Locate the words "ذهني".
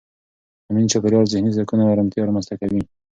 1.33-1.51